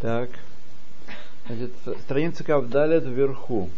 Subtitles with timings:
[0.00, 0.30] Так.
[1.46, 1.72] Значит,
[2.04, 3.68] страница Кавдалет вверху.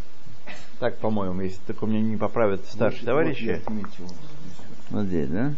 [0.78, 3.62] Так, по-моему, если только меня не поправят старшие вот, товарищи.
[3.66, 4.08] Вот,
[4.90, 5.54] вот здесь, да?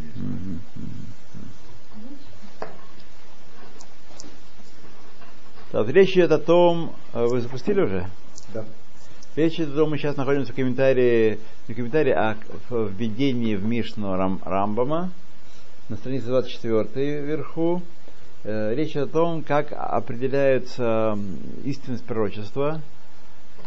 [5.73, 8.07] Так, речь идет о том, э, вы запустили уже?
[8.53, 8.65] Да.
[9.35, 12.37] Речь идет о том, мы сейчас находимся в комментарии, не в комментарии, а
[12.69, 15.11] в введении в Мишну Рам, Рамбама,
[15.89, 17.83] на странице 24 вверху.
[18.45, 21.19] Э, речь о том, как определяется
[21.65, 22.81] истинность пророчества.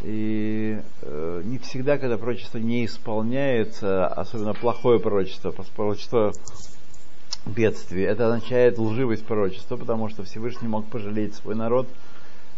[0.03, 6.33] И э, не всегда, когда пророчество не исполняется, особенно плохое пророчество, пророчество
[7.45, 11.87] бедствий, это означает лживость пророчества, потому что Всевышний мог пожалеть свой народ,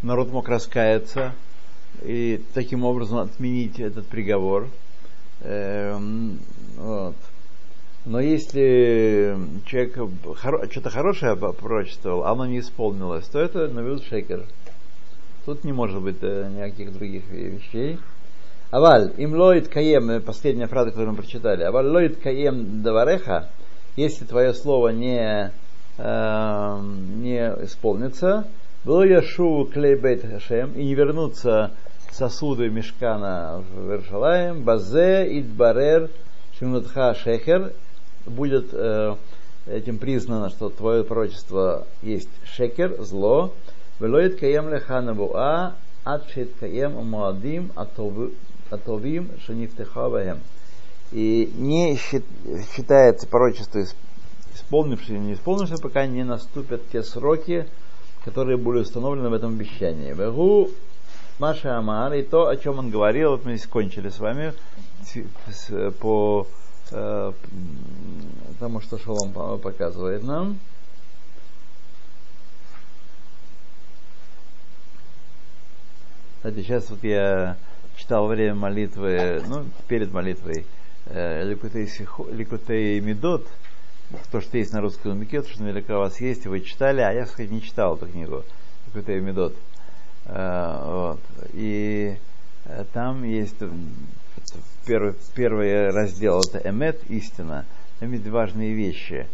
[0.01, 1.33] народ мог раскаяться
[2.03, 4.67] и таким образом отменить этот приговор.
[5.41, 6.39] Эм,
[6.75, 7.15] вот.
[8.05, 14.45] Но если человек хоро- что-то хорошее пророчествовал, а оно не исполнилось, то это навел шекер.
[15.45, 17.99] Тут не может быть э, никаких других вещей.
[18.71, 21.63] Аваль, им лоид каем, э, последняя фраза, которую мы прочитали.
[21.63, 23.49] Аваль лоид каем давареха,
[23.95, 25.51] если твое слово не,
[25.97, 26.79] э,
[27.17, 28.47] не исполнится,
[28.85, 31.71] было яшу клейбейт хашем, и не вернутся
[32.11, 36.09] сосуды мешкана в Вершалаем, базе идбарер
[36.57, 37.73] шимнутха шехер,
[38.29, 39.15] будет э,
[39.67, 43.53] этим признано, что твое пророчество есть шекер, зло,
[43.99, 50.39] велоид каем леханавуа, адшит каем муадим атовим шанифтехаваем.
[51.11, 53.83] И не считается пророчество
[54.53, 57.67] исполнившееся или не исполнившееся, пока не наступят те сроки,
[58.23, 60.13] которые были установлены в этом обещании.
[60.13, 60.69] Вегу
[61.39, 64.53] Маша Амар, и то, о чем он говорил, вот мы здесь кончили с вами
[65.99, 66.45] по
[66.91, 67.33] э,
[68.59, 70.59] тому, что Шалом показывает нам.
[76.37, 77.57] Кстати, сейчас вот я
[77.97, 80.65] читал время молитвы, ну, перед молитвой,
[81.07, 83.45] э, Ликутей Медот,
[84.31, 87.11] то, что есть на русском языке, то, что наверняка у вас есть, вы читали, а
[87.11, 88.45] я, кстати, не читал эту книгу,
[88.87, 89.53] Ликутей Медот.
[90.25, 91.19] Э, вот.
[91.53, 92.17] И
[92.93, 93.57] там есть
[94.85, 97.65] первый, первый раздел, это Эмет, истина.
[97.99, 99.27] Там есть важные вещи.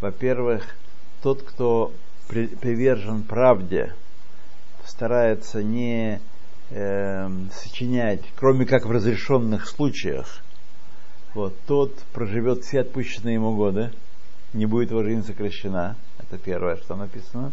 [0.00, 0.76] Во-первых,
[1.22, 1.92] тот, кто
[2.28, 3.94] при, привержен правде,
[4.86, 6.20] старается не
[6.70, 10.42] э, сочинять, кроме как в разрешенных случаях,
[11.34, 13.90] вот, тот проживет все отпущенные ему годы,
[14.52, 15.96] не будет его жизнь сокращена.
[16.18, 17.52] Это первое, что написано.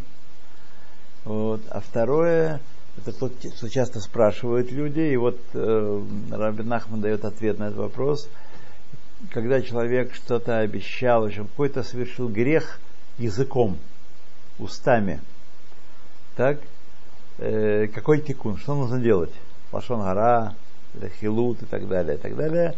[1.25, 1.61] Вот.
[1.69, 2.59] А второе,
[2.97, 7.77] это то, что часто спрашивают люди, и вот э, Рабин Ахман дает ответ на этот
[7.77, 8.29] вопрос.
[9.31, 12.79] Когда человек что-то обещал, в общем, какой-то совершил грех
[13.17, 13.77] языком,
[14.59, 15.21] устами,
[16.35, 16.59] так,
[17.39, 19.33] э, какой тикун, что нужно делать?
[19.71, 20.53] Лашон гора,
[21.19, 22.75] хилут и так далее, и так далее.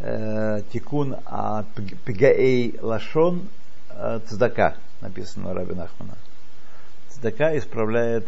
[0.00, 1.64] Э, тикун а
[2.04, 3.48] пигаэй лашон
[3.90, 6.16] э, цдака, написано Рабин Ахмана.
[7.10, 8.26] Цдака исправляет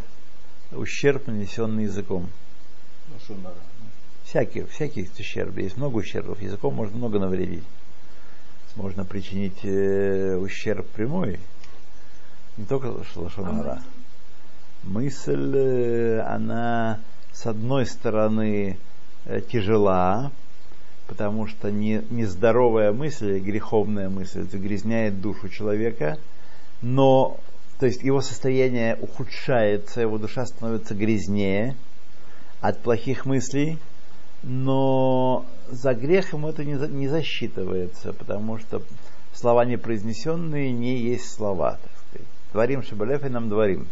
[0.73, 2.29] ущерб, нанесенный языком.
[4.25, 5.57] Всякий, всякий ущерб.
[5.59, 6.41] Есть много ущербов.
[6.41, 7.65] Языком можно много навредить.
[8.77, 11.41] Можно причинить э, ущерб прямой.
[12.57, 13.83] Не только лошонара.
[14.85, 17.01] Мысль, э, она
[17.33, 18.79] с одной стороны
[19.25, 20.31] э, тяжела,
[21.09, 26.19] потому что не, нездоровая мысль, греховная мысль загрязняет душу человека,
[26.83, 27.41] но
[27.81, 31.77] то есть его состояние ухудшается, его душа становится грязнее
[32.61, 33.79] от плохих мыслей,
[34.43, 38.83] но за грех ему это не, не засчитывается, потому что
[39.33, 41.79] слова непроизнесенные не есть слова.
[41.83, 42.29] Так сказать.
[42.53, 43.89] Творим шабалев и нам дворим.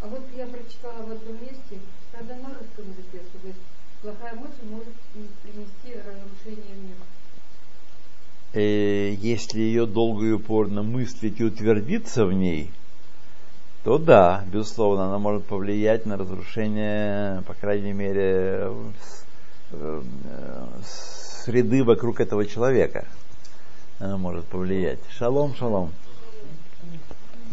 [0.00, 1.78] А вот я прочитала в одном месте,
[2.12, 3.60] правда на русском языке, что говорит,
[4.00, 4.94] плохая мысль может
[5.42, 7.04] принести разрушение мира.
[8.54, 12.70] Э, если ее долго и упорно мыслить и утвердиться в ней,
[13.84, 18.70] то да, безусловно, она может повлиять на разрушение, по крайней мере,
[21.44, 23.06] среды вокруг этого человека.
[23.98, 24.98] Она может повлиять.
[25.10, 25.90] Шалом, шалом.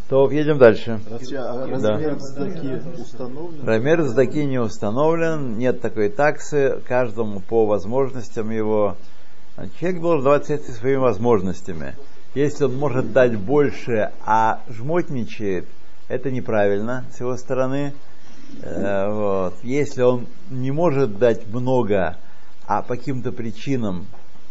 [0.09, 1.01] То едем дальше.
[1.09, 3.67] А размер сдаки установлен?
[3.67, 8.95] Размер сдаки не установлен, нет такой таксы, каждому по возможностям его.
[9.79, 11.95] Человек должен давать соответствие своими возможностями.
[12.35, 15.65] Если он может дать больше, а жмотничает,
[16.07, 17.93] это неправильно с его стороны.
[18.61, 19.55] Э, вот.
[19.63, 22.17] Если он не может дать много,
[22.65, 24.07] а по каким-то причинам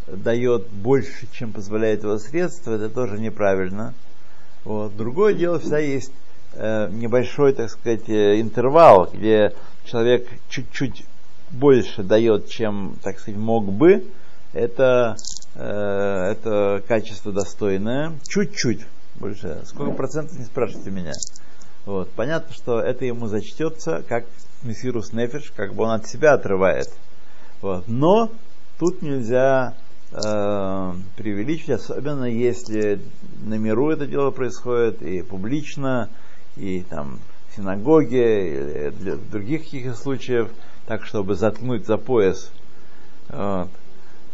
[0.07, 3.95] дает больше, чем позволяет его средства, это тоже неправильно.
[4.65, 4.97] Вот.
[4.97, 6.13] Другое дело, всегда есть
[6.55, 9.53] э, небольшой, так сказать, э, интервал, где
[9.85, 11.05] человек чуть-чуть
[11.51, 14.05] больше дает, чем, так сказать, мог бы.
[14.53, 15.17] Это,
[15.55, 18.13] это качество достойное.
[18.27, 18.87] Чуть-чуть
[19.17, 19.63] больше.
[19.67, 21.13] Сколько процентов, не спрашивайте меня.
[21.87, 22.11] Вот.
[22.11, 24.27] Понятно, что это ему зачтется как
[24.63, 26.93] мессирус нефиш, как бы он от себя отрывает.
[27.63, 27.85] Вот.
[27.87, 28.31] Но
[28.79, 29.75] тут нельзя
[30.13, 33.01] э, преувеличивать, особенно если
[33.45, 36.11] на миру это дело происходит и публично,
[36.57, 40.51] и там в синагоге, или для других каких-то случаев,
[40.87, 42.51] так, чтобы заткнуть за пояс.
[43.29, 43.69] Вот.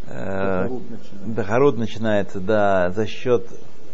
[0.07, 0.69] Э,
[1.27, 3.47] Дахарут начинается, да, за счет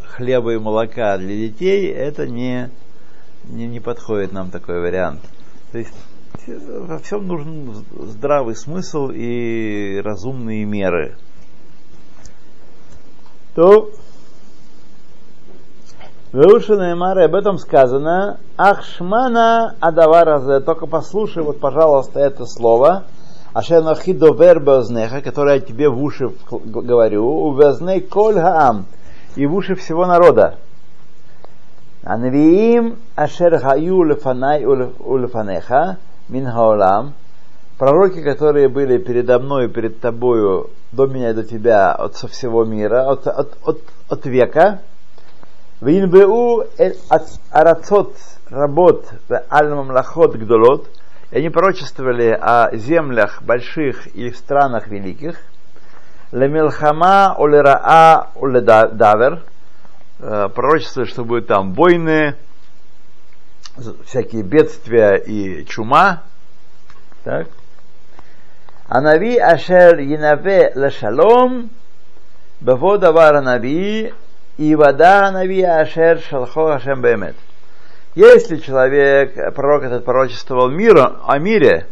[0.05, 2.71] хлеба и молока для детей, это не,
[3.49, 5.21] не, не подходит нам такой вариант.
[5.73, 5.95] То есть
[6.47, 11.17] во всем нужен здравый смысл и разумные меры.
[13.55, 13.91] То
[16.33, 18.39] Веушина Мары об этом сказано.
[18.57, 20.61] Ахшмана Адаваразе.
[20.61, 23.05] Только послушай, вот, пожалуйста, это слово.
[23.55, 27.25] Ашенахи довер базнеха, которое я тебе в уши говорю.
[27.25, 28.85] Увязней коль хаам.
[29.37, 30.59] И в уши всего народа.
[32.09, 35.99] Анвиим ашер хаю лефанай улефанеха
[36.31, 37.13] мин хаолам.
[37.77, 42.27] Пророки, которые были передо мной и перед тобою, до меня и до тебя, от со
[42.27, 44.81] всего мира, от, от, от, от века,
[45.83, 46.65] Винбеу
[47.51, 48.17] арацот
[48.49, 49.05] работ
[49.51, 50.89] аль мамлахот гдолот.
[51.31, 55.37] И они пророчествовали о землях больших и странах великих.
[56.33, 59.43] Лемилхама олераа оледавер.
[60.19, 62.35] Пророчествовали, что будут там войны,
[64.05, 66.23] всякие бедствия и чума.
[67.25, 67.49] Так.
[68.89, 71.71] Анави ашер янаве лешалом.
[72.61, 74.13] Баво давар нави
[74.57, 77.37] и вода навия ашер шалхо ашем бемет.
[78.15, 81.87] Если человек, пророк этот пророчествовал миру, о мире,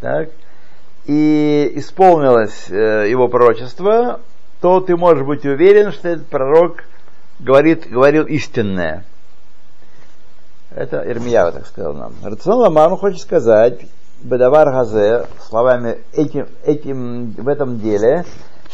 [0.00, 0.30] так,
[1.04, 4.20] и исполнилось э, его пророчество,
[4.62, 6.84] то ты можешь быть уверен, что этот пророк
[7.38, 9.04] говорит, говорил истинное.
[10.70, 12.12] Это Ирмиява так сказал нам.
[12.22, 13.80] Рацион Ламан хочет сказать,
[14.22, 18.24] Бедавар Хазе, словами этим, этим, в этом деле,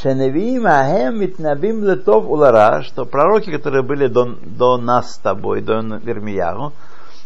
[0.01, 5.81] Шеневим Ахем Митнабим Летов Улара, что пророки, которые были до, до нас с тобой, до
[5.81, 6.73] Вермиягу,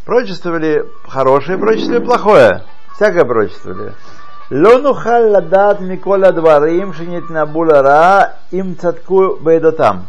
[0.04, 2.62] пророчествовали хорошее, пророчествовали плохое.
[2.94, 3.94] Всякое пророчествовали.
[4.50, 10.06] Лону халладат миколя дварим шинит набулара им цатку бейдотам.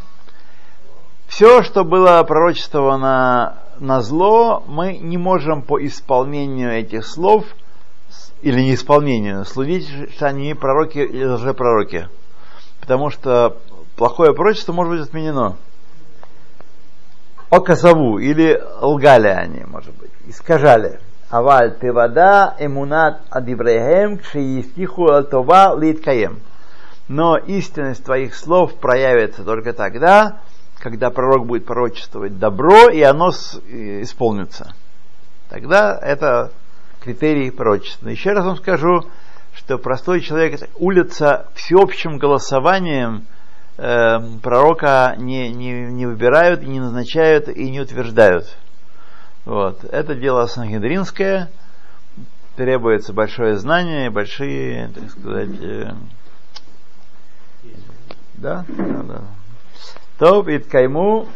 [1.29, 7.45] Все, что было пророчествовано на зло, мы не можем по исполнению этих слов
[8.41, 11.99] или неисполнению судить, что они пророки или лжепророки.
[11.99, 12.09] пророки
[12.81, 13.57] потому что
[13.95, 15.55] плохое пророчество может быть отменено.
[17.51, 20.99] О или лгали они, может быть, искажали.
[21.29, 26.39] Аваль вода эмунат адиврехем кшиистиху алтова литкаем.
[27.07, 30.39] Но истинность твоих слов проявится только тогда,
[30.79, 34.73] когда пророк будет пророчествовать добро, и оно исполнится.
[35.49, 36.51] Тогда это
[37.01, 38.09] критерий пророчества.
[38.09, 39.05] Еще раз вам скажу,
[39.53, 43.25] что простой человек улица всеобщим голосованием
[43.77, 48.55] э, пророка не, не, не выбирают, не назначают и не утверждают.
[49.45, 49.83] Вот.
[49.85, 51.49] Это дело сангедринское,
[52.55, 55.93] требуется большое знание, большие, так сказать, э,
[58.35, 59.21] да, да, да.
[60.19, 61.27] То иткайму,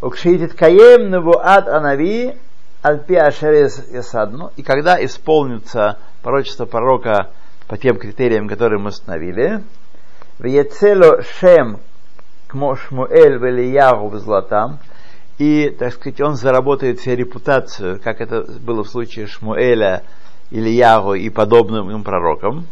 [0.00, 2.34] укшииткаем навуат анави,
[2.82, 7.30] альпи ашерес ясадну, и когда исполнится пророчество пророка
[7.68, 9.62] по тем критериям, которые мы установили.
[10.38, 11.78] Вецело шем
[12.48, 14.78] кмо шмуэль велиягу в златам.
[15.38, 20.02] И, так сказать, он заработает себе репутацию, как это было в случае Шмуэля,
[20.50, 22.66] Ильягу и подобным им пророкам.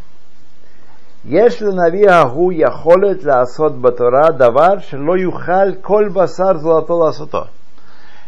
[1.24, 7.50] Если нави агу яхолет ласот батора давар шело юхаль коль басар золото ласото.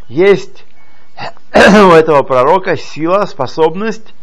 [0.08, 0.66] Есть
[1.64, 4.14] у этого пророка сила, способность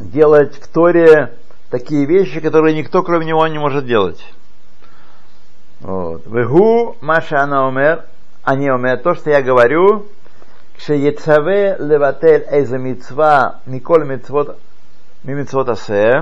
[0.00, 1.34] делать в Торе
[1.70, 4.24] такие вещи, которые никто кроме него не может делать.
[5.80, 6.26] Вот.
[6.26, 8.04] Вегу Маша Анаомер,
[8.42, 10.06] они умер, то, что я говорю,
[10.80, 14.46] כשיצווה לבטל איזה מצווה מכל מצוות,
[15.24, 16.12] ממצוות עשה,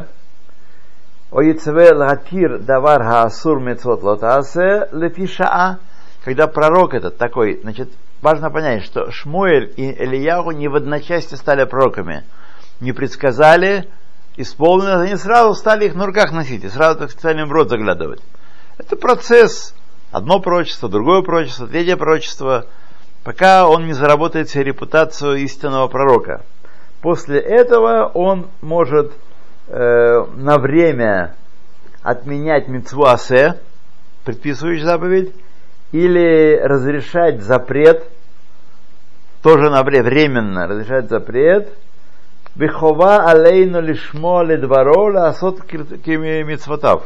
[1.36, 5.80] Оицвел Гатир Давар Хаасур Мецот Лотасе Лепишаа.
[6.24, 7.90] Когда пророк этот такой, значит,
[8.22, 12.24] важно понять, что Шмуэль и Элияху не в одночасье стали пророками.
[12.82, 13.90] Не предсказали,
[14.38, 18.22] исполнилось, они сразу стали их на руках носить, и сразу так в рот заглядывать.
[18.78, 19.74] Это процесс.
[20.12, 22.68] Одно пророчество, другое пророчество, третье пророчество,
[23.24, 26.44] пока он не заработает себе репутацию истинного пророка.
[27.02, 29.12] После этого он может
[29.68, 31.36] э, на время
[32.02, 33.60] отменять митцву асе,
[34.26, 35.34] предписывающий заповедь,
[35.92, 38.04] или разрешать запрет,
[39.42, 41.70] тоже на время, временно разрешать запрет,
[42.56, 47.04] Бехова алейну лишмо ледваро асот митцвотав.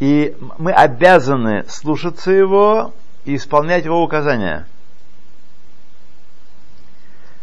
[0.00, 2.92] И мы обязаны слушаться его
[3.24, 4.66] и исполнять его указания.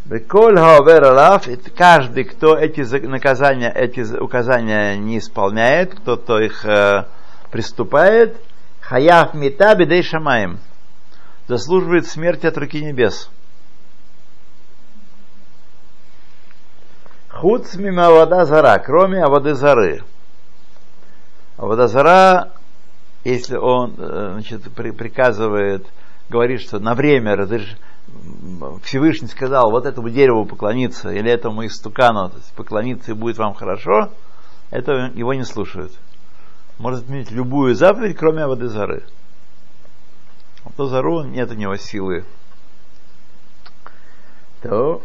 [0.05, 7.05] Беколь хаовер алаф, каждый, кто эти наказания, эти указания не исполняет, кто-то их э,
[7.49, 8.39] приступает,
[8.81, 10.59] хаяв мита бедей шамаем,
[11.47, 13.31] заслуживает смерти от руки небес.
[17.29, 20.03] Худ мимо вода зара, кроме воды зары.
[21.57, 22.51] А вода зара,
[23.23, 25.87] если он значит, приказывает,
[26.29, 27.79] говорит, что на время разрешит,
[28.83, 34.11] Всевышний сказал, вот этому дереву поклониться, или этому истукану поклониться, и будет вам хорошо,
[34.71, 35.91] это его не слушают.
[36.77, 39.03] Может отменить любую заповедь, кроме воды зары.
[40.65, 42.25] А то зару нет у него силы.
[44.61, 45.01] То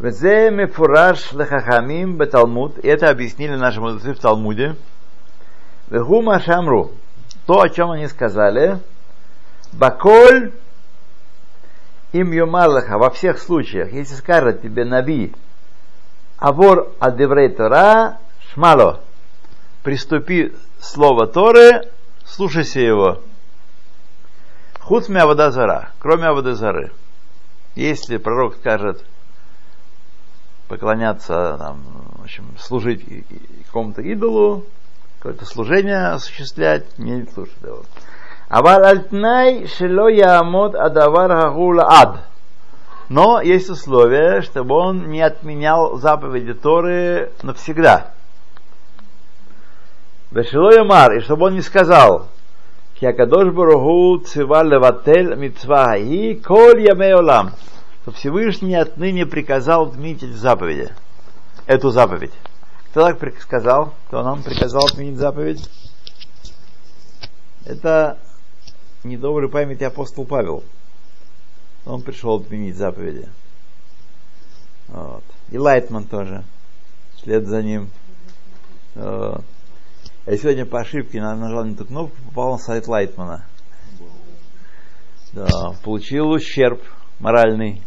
[0.00, 2.78] Везе мефураж лехахамим беталмуд.
[2.82, 4.74] Это объяснили наши мудрецы в Талмуде.
[5.90, 6.92] Вегу машамру.
[7.46, 8.78] То, о чем они сказали.
[9.72, 10.52] Баколь
[12.12, 15.32] им Юмалаха во всех случаях, если скажет тебе Наби,
[16.38, 18.18] Авор Адеврей Тора,
[18.52, 19.00] Шмало,
[19.82, 21.82] приступи слово Торы,
[22.24, 23.20] слушайся его.
[24.80, 26.92] Хуцми Авадазара, кроме Авадазары.
[27.76, 29.04] Если пророк скажет
[30.66, 31.82] поклоняться, там,
[32.18, 33.04] в общем, служить
[33.66, 34.64] какому-то идолу,
[35.18, 37.84] какое-то служение осуществлять, не слушать его.
[38.50, 42.16] Авар альтнай шело яамод адавар хагула ад.
[43.08, 48.10] Но есть условие, чтобы он не отменял заповеди Торы навсегда.
[50.32, 52.26] Вешело ямар, и чтобы он не сказал,
[52.98, 57.52] Киакадош Баруху цива леватель митцва и коль яме олам,
[58.02, 60.90] что Всевышний отныне приказал отменить заповеди,
[61.66, 62.32] эту заповедь.
[62.90, 63.94] Кто так сказал?
[64.08, 65.68] Кто нам приказал отменить заповедь?
[67.64, 68.18] Это
[69.04, 70.64] недоброй памяти апостол Павел.
[71.86, 73.28] Он пришел отменить заповеди.
[74.88, 75.24] Вот.
[75.50, 76.44] И Лайтман тоже.
[77.22, 77.90] След за ним.
[78.94, 79.44] Вот.
[80.26, 83.44] Я сегодня по ошибке нажал на эту кнопку, попал на сайт Лайтмана.
[85.32, 85.46] Да,
[85.82, 86.82] получил ущерб
[87.18, 87.82] моральный.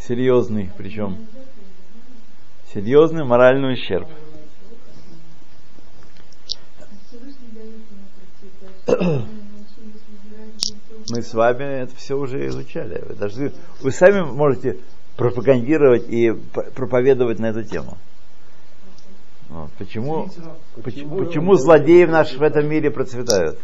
[0.00, 1.28] Серьезный причем.
[2.72, 4.08] Серьезный моральный ущерб.
[11.10, 13.02] Мы с вами это все уже изучали.
[13.06, 14.78] Вы, даже, вы сами можете
[15.16, 16.32] пропагандировать и
[16.74, 17.98] проповедовать на эту тему.
[19.48, 19.70] Вот.
[19.78, 20.30] Почему,
[20.82, 23.58] почему, почему злодеи в, наш, в этом мире процветают?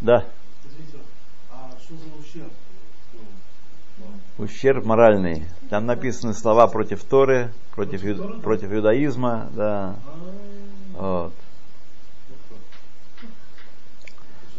[0.00, 0.24] Да.
[4.36, 5.44] Ущерб моральный.
[5.70, 9.96] Там написаны слова против Торы, против, против иудаизма, да.
[10.94, 11.32] Вот.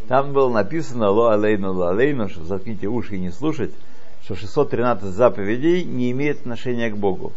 [0.08, 3.72] Там было написано «Ло алейну, ло алейну», что заткните уши и не слушать,
[4.24, 7.34] что 613 заповедей не имеет отношения к Богу.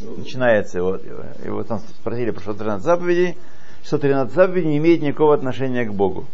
[0.00, 3.36] Начинается, и вот там спросили про 613 заповедей,
[3.84, 6.26] 613 заповедей не имеет никакого отношения к Богу.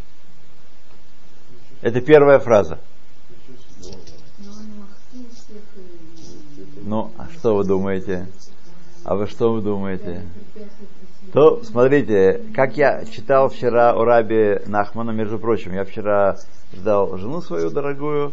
[1.82, 2.78] Это первая фраза.
[6.82, 8.26] Ну, а что вы думаете?
[9.04, 10.26] А вы что вы думаете?
[11.32, 16.36] То смотрите, как я читал вчера о рабе Нахмана, между прочим, я вчера
[16.72, 18.32] ждал жену свою дорогую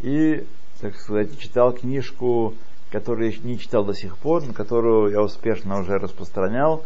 [0.00, 0.44] и,
[0.80, 2.54] так сказать, читал книжку,
[2.90, 6.84] которую я не читал до сих пор, но которую я успешно уже распространял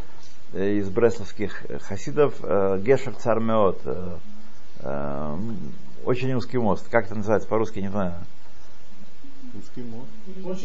[0.53, 3.81] э, из бресловских хасидов э, Гешер Цармеот.
[4.83, 5.37] Э,
[6.05, 6.89] очень узкий мост.
[6.91, 8.15] Как это называется по-русски, не знаю.
[9.59, 10.09] Узкий мост.
[10.43, 10.63] Мост,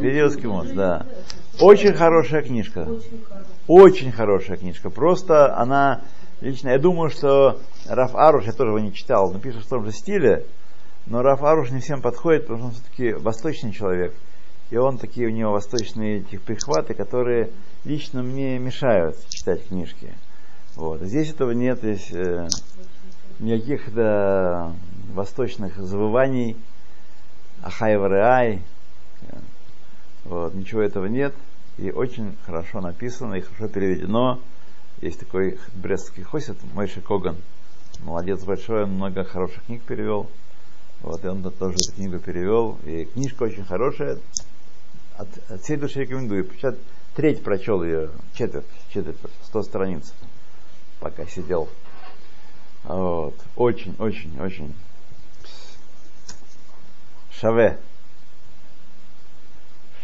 [0.00, 1.06] Перпиевский мост, да.
[1.60, 2.88] Очень хорошая книжка.
[3.66, 4.90] Очень хорошая книжка.
[4.90, 6.02] Просто она
[6.40, 9.84] лично, я думаю, что Раф Аруш, я тоже его не читал, но пишет в том
[9.84, 10.46] же стиле,
[11.06, 14.14] но Раф Аруш не всем подходит, потому что он все-таки восточный человек.
[14.70, 17.50] И он такие у него восточные эти прихваты, которые
[17.84, 20.12] лично мне мешают читать книжки.
[20.76, 21.02] Вот.
[21.02, 22.48] Здесь этого нет, здесь э,
[23.38, 24.72] никаких да,
[25.12, 26.56] восточных завываний,
[27.64, 28.62] ахайвареай,
[30.24, 31.34] вот, ничего этого нет
[31.78, 34.40] и очень хорошо написано и хорошо переведено.
[35.00, 37.36] Есть такой брестский хосит, Мойши Коган.
[38.04, 40.28] Молодец большой, он много хороших книг перевел.
[41.02, 42.78] Вот, и он тоже эту книгу перевел.
[42.84, 44.18] И книжка очень хорошая.
[45.16, 46.48] От, от всей души рекомендую.
[46.56, 46.74] Сейчас
[47.14, 50.12] треть прочел ее, четверть, четверть, сто страниц,
[51.00, 51.68] пока сидел.
[52.84, 53.34] Вот.
[53.56, 54.74] Очень, очень, очень.
[57.40, 57.78] Шаве.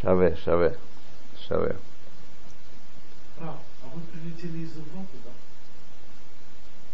[0.01, 0.77] Шаве, шаве,
[1.47, 1.77] шаве.
[3.39, 5.31] А, а вы прилетели из Европы, да?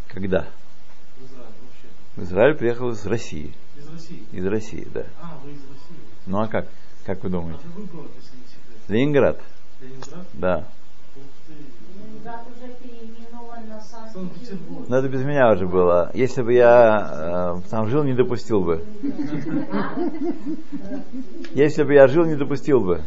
[0.09, 0.49] Когда?
[1.19, 1.89] В Израиль вообще.
[2.17, 3.55] В Израиль приехал из России.
[3.77, 4.27] Из России.
[4.33, 5.07] Из России, да.
[5.21, 6.01] А, вы из России.
[6.27, 6.67] Ну а как?
[7.05, 7.63] Как вы А думаете?
[7.65, 8.89] какой город, если не секрет?
[8.89, 9.41] Ленинград,
[9.81, 10.27] Ленинград?
[10.35, 10.69] да.
[11.17, 11.53] Ух ты.
[11.99, 13.81] Ленинград уже переименован на Санкт-Петербург.
[13.81, 14.06] Санкт-Петербург.
[14.89, 16.11] Но это без меня уже было.
[16.15, 18.85] Если бы я э, там жил, не допустил бы.
[21.55, 23.03] Если бы я жил, не допустил бы.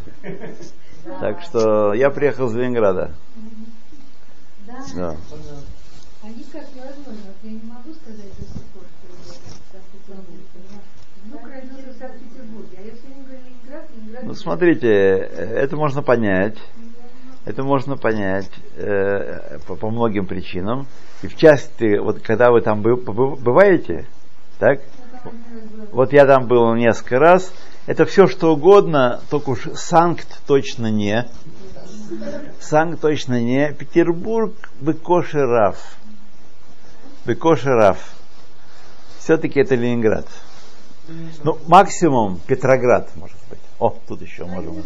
[1.19, 3.11] Так что я приехал из Ленинграда.
[4.95, 5.15] Да.
[6.21, 7.23] Они как невозможно.
[7.25, 10.43] Вот я не могу сказать до сих пор, что я в Санкт-Петербурге.
[11.25, 12.77] Внук родился в Санкт-Петербурге.
[12.77, 14.23] А если они говорят Ленинград, Ленинград...
[14.25, 16.57] Ну, смотрите, э, это можно понять.
[17.49, 20.85] Это можно понять э, по, по многим причинам.
[21.23, 24.05] И в частности, вот когда вы там бываете,
[24.59, 24.81] так?
[25.91, 27.51] Вот я там был несколько раз.
[27.87, 31.27] Это все что угодно, только уж Санкт точно не.
[32.59, 33.73] Санкт точно не.
[33.73, 35.97] Петербург Бекошераф.
[37.25, 37.97] Бекошераф.
[39.17, 40.27] Все-таки это Ленинград.
[41.43, 43.59] Ну, максимум Петроград, может быть.
[43.79, 44.83] О, тут еще можем.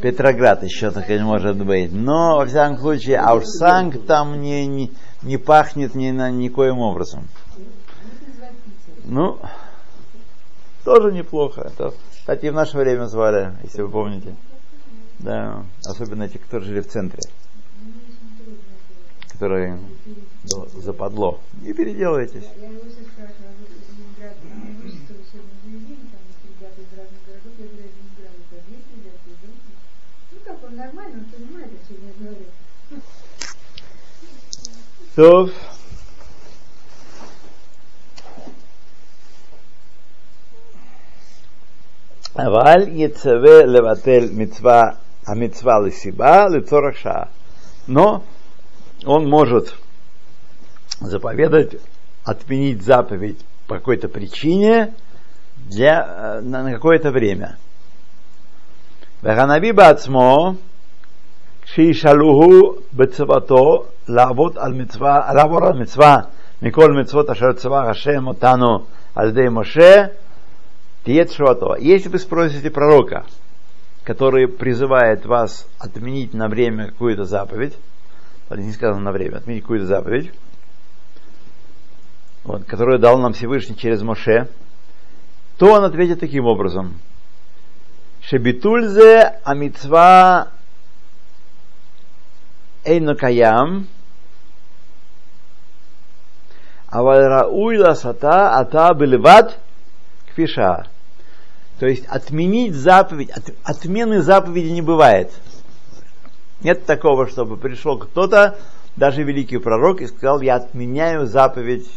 [0.00, 1.92] Петроград еще так не может быть.
[1.92, 4.92] Но, во всяком случае, а уж Санкт там не, не,
[5.22, 7.28] не пахнет ни на никоим образом.
[9.04, 9.40] Ну,
[10.84, 11.62] тоже неплохо.
[11.62, 14.36] Это, кстати, и в наше время звали, если вы помните.
[15.18, 17.20] Да, особенно те, которые жили в центре.
[19.32, 19.78] Которые
[20.44, 21.40] ну, западло.
[21.60, 22.46] Не переделывайтесь.
[22.56, 26.44] Я его все спрашивала, а вы из Ленинграда, а вы что учебное заведение, там есть
[26.48, 29.80] ребята из разных городов, я говорю, из Ленинграда, да, есть ребята из Ленинграда.
[30.32, 32.46] Ну как, он нормально, он понимает, о чем я говорю.
[35.15, 35.49] טוב.
[42.35, 44.81] אבל יצווה לבטל מצווה,
[45.27, 47.25] המצווה לסיבה לצורך שעה.
[47.87, 48.23] Но
[49.05, 49.73] он может
[51.01, 51.75] заповедать,
[52.23, 54.93] отменить заповедь по какой-то причине
[55.57, 57.57] для, э, на, на какое-то время.
[59.23, 60.55] והנביא בעצמו
[61.69, 66.17] שישאלוהו בצוותו לעבוד על מצווה, לעבור על מצווה
[66.61, 70.05] מכל מצוות אשר צבא השם אותנו על ידי משה,
[71.03, 71.75] תהיה תשובתו.
[71.77, 73.25] Если вы спросите пророка,
[74.03, 77.77] который призывает вас отменить на время какую-то заповедь,
[78.49, 80.31] здесь не сказано на время, отменить какую-то заповедь,
[82.43, 84.47] вот, которую дал нам Всевышний через Моше,
[85.57, 86.99] то он ответит таким образом.
[88.21, 90.49] Шебитульзе амитва
[92.84, 93.86] Эйну Каям,
[96.88, 99.58] Аваль Рауй Ласата Ата Белеват
[100.30, 100.88] Кфиша.
[101.78, 105.32] То есть отменить заповедь, от, отмены заповеди не бывает.
[106.62, 108.58] Нет такого, чтобы пришел кто-то,
[108.96, 111.88] даже великий пророк, и сказал, я отменяю заповедь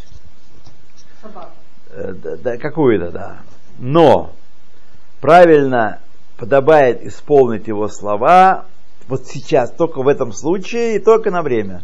[1.89, 3.37] э, да, какую-то, да.
[3.77, 4.31] Но
[5.19, 5.99] правильно
[6.37, 8.65] подобает исполнить его слова
[9.07, 11.83] вот сейчас, только в этом случае и только на время.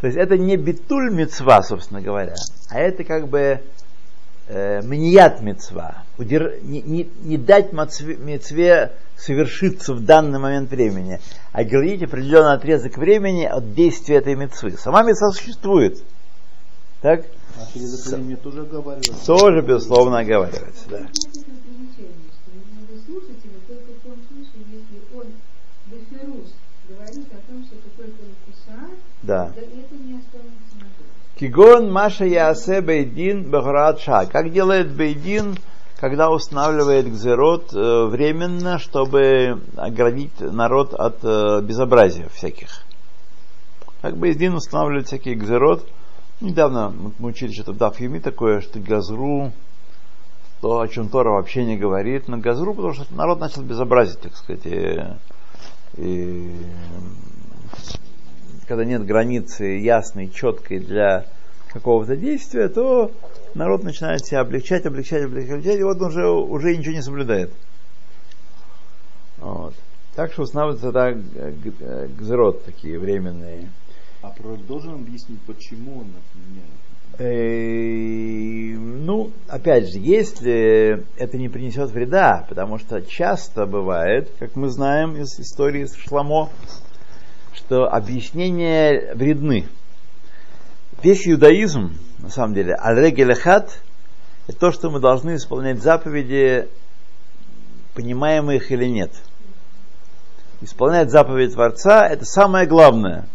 [0.00, 2.34] То есть это не битуль мецва, собственно говоря,
[2.70, 3.60] а это как бы
[4.48, 6.02] э, мният мецва.
[6.18, 11.20] Удер- не, не- не дать мецве совершиться в данный момент времени,
[11.52, 14.72] а ограничить определенный отрезок времени от действия этой мецвы.
[14.72, 16.02] Сама мецва существует.
[17.00, 17.24] Так?
[17.58, 19.26] А перезаполнение тоже оговаривается.
[19.26, 20.98] Тоже, безусловно, оговаривается, да.
[20.98, 25.26] Значит, это примечание, что надо слушать его только в том случае, если он
[25.86, 26.52] беферус
[26.88, 28.90] говорит о том, что это только написал,
[29.26, 29.52] да.
[31.38, 34.24] Кигон Маша Ясе Бейдин Бехрат Ша.
[34.26, 35.58] Как делает Бейдин,
[35.98, 42.84] когда устанавливает гзерот э, временно, чтобы оградить народ от э, безобразия всяких.
[44.00, 45.86] Как Бейдин устанавливает всякие гзерот.
[46.40, 49.52] Недавно мы мы учили что-то в Дафьюми такое, что газру,
[50.60, 54.36] то, о чем Тора вообще не говорит, но газру, потому что народ начал безобразить, так
[54.36, 55.02] сказать, и,
[55.96, 56.50] и
[58.66, 61.26] когда нет границы ясной, четкой для
[61.72, 63.12] какого-то действия, то
[63.54, 67.50] народ начинает себя облегчать, облегчать, облегчать, и вот он уже, уже ничего не соблюдает.
[69.38, 69.74] Вот.
[70.14, 73.68] Так что устанавливаются да, гзерот такие временные.
[74.22, 76.70] А пророк должен объяснить, почему он отменяет?
[78.78, 85.16] Ну, опять же, если это не принесет вреда, потому что часто бывает, как мы знаем
[85.16, 86.50] из истории с Шламо,
[87.56, 89.66] что объяснения вредны.
[91.02, 93.80] Весь иудаизм, на самом деле, аль-регелехат,
[94.46, 96.68] это то, что мы должны исполнять заповеди,
[97.94, 99.10] понимаемые их или нет.
[100.60, 103.26] Исполнять заповедь Творца– это самое главное.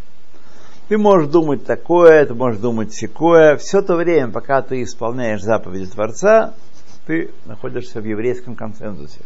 [0.88, 3.56] Ты можешь думать такое, ты можешь думать секое.
[3.56, 6.54] Все то время, пока ты исполняешь заповеди Творца,
[7.06, 9.20] ты находишься в еврейском консенсусе.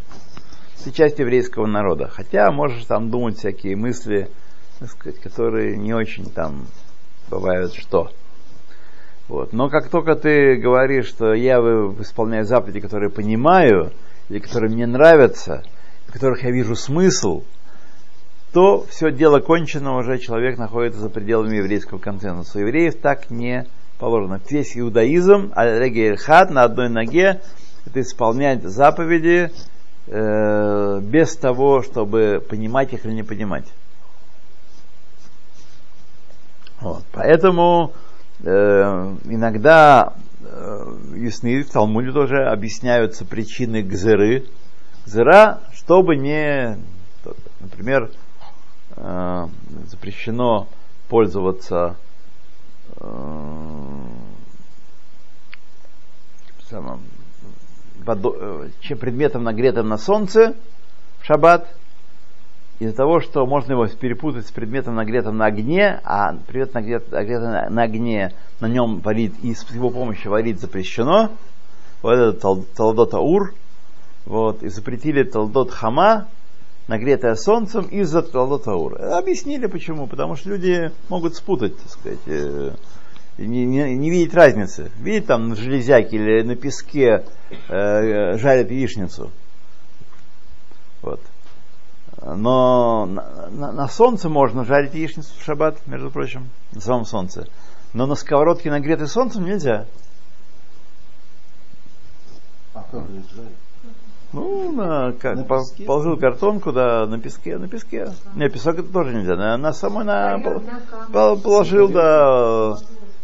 [0.84, 2.08] Ты часть еврейского народа.
[2.08, 4.30] Хотя можешь там думать всякие мысли,
[4.78, 6.66] так сказать, которые не очень там
[7.28, 8.10] бывают что.
[9.28, 9.52] Вот.
[9.52, 13.92] Но как только ты говоришь, что я исполняю заповеди, которые понимаю,
[14.28, 15.62] или которые мне нравятся,
[16.06, 17.42] в которых я вижу смысл,
[18.52, 22.60] то все дело кончено, уже человек находится за пределами еврейского консенсуса.
[22.60, 23.66] Евреев так не
[23.98, 24.40] положено.
[24.48, 27.40] Весь иудаизм, аль-регельхат, на одной ноге,
[27.84, 29.50] это исполнять заповеди
[30.06, 33.66] э, без того, чтобы понимать их или не понимать.
[36.80, 37.04] Вот.
[37.12, 37.92] Поэтому
[38.40, 44.46] э, иногда э, ясны в Талмуде тоже объясняются причины гзыры.
[45.06, 46.78] Гзыра, чтобы не,
[47.60, 48.10] например,
[48.96, 49.48] э,
[49.86, 50.68] запрещено
[51.08, 51.96] пользоваться
[52.96, 53.66] э,
[56.68, 57.00] самым,
[58.04, 60.54] водо, э, чем предметом нагретым на солнце
[61.20, 61.68] в шаббат,
[62.78, 67.48] из-за того, что можно его перепутать с предметом нагретым на огне, а предмет нагрет, нагретый
[67.48, 71.30] на, на огне, на нем варить и с его помощью варить запрещено.
[72.02, 73.54] Вот это талдот аур.
[74.26, 76.26] Вот, и запретили талдот хама,
[76.88, 79.00] нагретое солнцем из-за Талдотаур.
[79.00, 80.06] Объяснили почему.
[80.06, 82.72] Потому что люди могут спутать, так сказать, э,
[83.38, 84.90] не, не, не видеть разницы.
[84.98, 87.24] Видеть там на железяке или на песке
[87.68, 89.30] э, жарят яичницу.
[91.02, 91.20] Вот.
[92.34, 97.46] Но на, на, на солнце можно жарить яичницу в шаббат, между прочим, на самом солнце.
[97.92, 99.86] Но на сковородке, нагретой солнцем, нельзя.
[102.74, 103.52] А как же жарить?
[104.32, 108.08] Ну, на, как, На по- положил картонку, да, на песке, на песке.
[108.34, 109.36] Не, песок это тоже нельзя.
[109.36, 110.62] На, на самой на, пол-
[111.12, 112.76] пол- положил, да,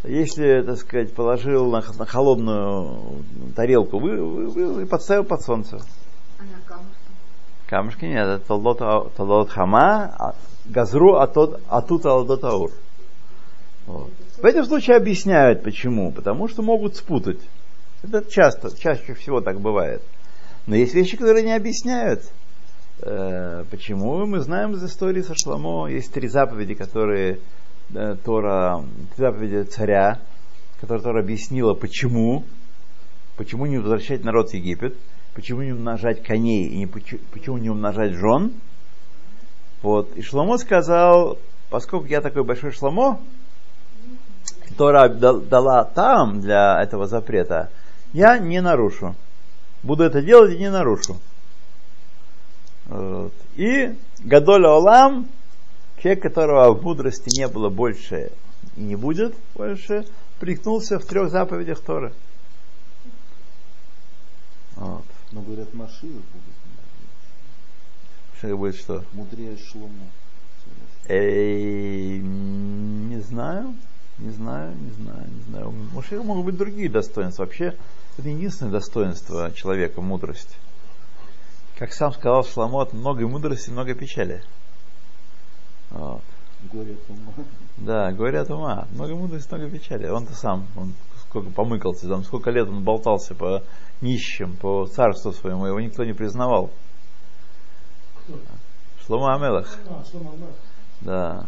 [0.04, 3.24] если, так сказать, положил на, на холодную
[3.56, 5.76] тарелку, вы, вы- вы- и подставил под солнце.
[6.38, 7.01] А на камушке?
[7.72, 10.34] Камушки нет, это талдот, а- талдот хама, а
[10.66, 12.70] газру атот, атут алдот аур.
[13.86, 14.10] Вот.
[14.36, 16.12] В этом случае объясняют почему.
[16.12, 17.40] Потому что могут спутать.
[18.02, 20.02] Это часто, чаще всего так бывает.
[20.66, 22.30] Но есть вещи, которые не объясняют.
[23.00, 24.26] Э, почему?
[24.26, 25.86] Мы знаем из истории со Шламо.
[25.86, 27.38] Есть три заповеди, которые
[27.94, 28.84] э, Тора,
[29.16, 30.20] три заповеди царя,
[30.78, 32.44] которые Тора объяснила, почему.
[33.38, 34.94] Почему не возвращать народ в Египет.
[35.34, 38.52] Почему не умножать коней и не, почему, не умножать жен.
[39.80, 40.14] Вот.
[40.16, 41.38] И Шламо сказал,
[41.70, 43.18] поскольку я такой большой Шламо,
[44.76, 47.70] Тора дал- дала там для этого запрета,
[48.12, 49.14] я не нарушу.
[49.82, 51.18] Буду это делать и не нарушу.
[52.86, 53.32] Вот.
[53.56, 55.28] И Гадоля Олам,
[56.00, 58.32] человек, которого в мудрости не было больше
[58.76, 60.04] и не будет больше,
[60.40, 62.12] прикнулся в трех заповедях Торы.
[64.76, 65.04] Вот.
[65.32, 66.54] Но говорят, Машиах будет
[68.38, 69.04] Что будет что?
[69.12, 70.06] мудрее Шломо.
[71.08, 73.74] Эй, не знаю,
[74.18, 75.68] не знаю, не знаю, не знаю.
[75.70, 77.44] У Машеха могут быть другие достоинства.
[77.44, 77.76] Вообще,
[78.18, 80.56] это единственное достоинство человека, мудрость.
[81.76, 84.42] Как сам сказал Шламот, много мудрости, много печали.
[85.90, 86.22] Вот.
[86.72, 87.32] Горе от ума.
[87.78, 90.06] Да, говорят ума, много мудрости, много печали.
[90.06, 90.92] Он-то сам, он
[91.32, 93.62] сколько помыкался, там, сколько лет он болтался по
[94.02, 96.70] нищим, по царству своему, его никто не признавал.
[98.18, 98.38] Кто?
[99.06, 99.78] Шлома Амелах.
[99.88, 100.48] А, что мама?
[101.00, 101.46] Да.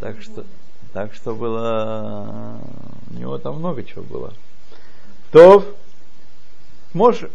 [0.00, 0.46] Так что,
[0.94, 2.58] так что было,
[3.10, 4.32] у него там много чего было.
[5.30, 5.62] То,
[6.94, 7.28] Моше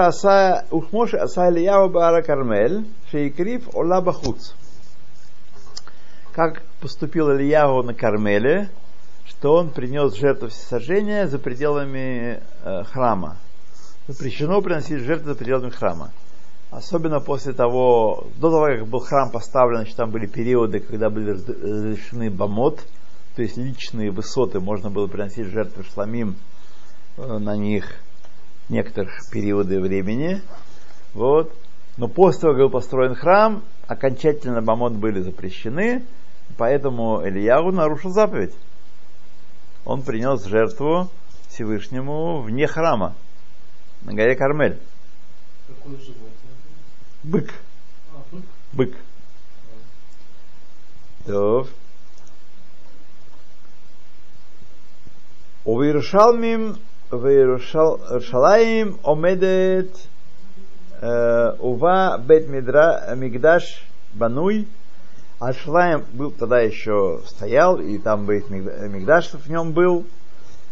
[0.00, 4.52] аса, ухмоше аса Ильяу Бара Кармель, шейкрив ола бахуц.
[6.32, 8.70] Как поступил Ильяу на Кармеле,
[9.26, 13.36] что он принес жертву всесожжения за пределами э, храма.
[14.06, 16.10] Запрещено приносить жертву за пределами храма.
[16.70, 21.30] Особенно после того, до того, как был храм поставлен, значит, там были периоды, когда были
[21.30, 22.80] раз- разрешены бамот,
[23.36, 26.36] то есть личные высоты, можно было приносить жертвы шламим
[27.16, 27.96] э, на них
[28.68, 30.40] некоторых периоды времени.
[31.14, 31.52] Вот.
[31.96, 36.04] Но после того, как был построен храм, окончательно бамот были запрещены,
[36.56, 38.54] поэтому Ильяу нарушил заповедь
[39.84, 41.10] он принес жертву
[41.48, 43.14] Всевышнему вне храма,
[44.02, 44.78] на горе Кармель.
[45.66, 46.30] Какое животное?
[47.22, 47.54] Бык.
[48.12, 48.22] А,
[48.72, 48.96] бык.
[51.26, 51.68] Бык.
[55.66, 56.78] У Иерушалмим,
[57.10, 59.96] в Иерушалаим омедет
[61.00, 64.68] э, Ува бет Мигдаш бануй–
[65.44, 70.06] Альшлайм был тогда еще стоял, и там Бейт э, Мигдаш в нем был.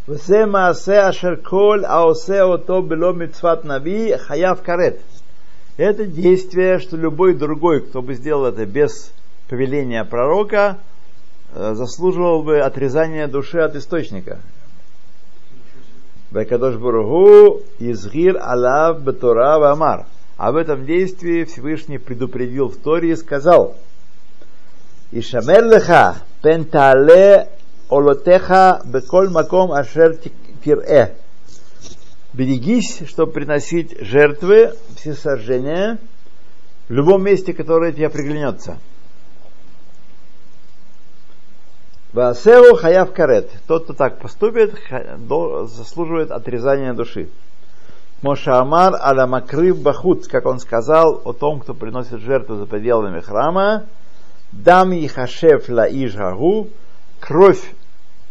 [0.06, 5.00] Весе маасе ашер коль аосе ото бело митцват нави хаяв карет.
[5.76, 9.12] Это действие, что любой другой, кто бы сделал это без
[9.50, 10.78] повеления пророка,
[11.54, 14.38] э, заслуживал бы отрезание души от источника.
[16.30, 20.06] Бекадош Бургу изгир алав бетура вамар.
[20.38, 23.76] Об этом действии Всевышний предупредил в Торе и сказал–
[25.12, 27.48] Ишамер леха пен таале
[27.90, 30.16] олотеха беколь маком ашер
[30.64, 31.14] тирэ.
[32.33, 35.98] Берегись, чтобы приносить жертвы, всесожжения,
[36.88, 38.79] в любом месте, которое тебе приглянется.
[42.14, 43.51] Васеу хаяв карет.
[43.66, 44.75] Тот, кто так поступит,
[45.68, 47.29] заслуживает отрезания души.
[48.22, 53.85] Мошамар аля макрив бахут, как он сказал о том, кто приносит жертву за пределами храма,
[54.52, 56.68] дам ехашев ла ижгагу,
[57.20, 57.74] кровь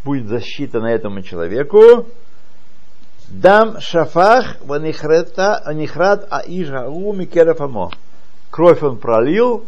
[0.04, 2.08] будет засчитана этому человеку,
[3.28, 5.38] дам шафах ванихрат
[6.30, 7.92] а ижгагу микерафамо.
[8.50, 9.66] Кровь он пролил,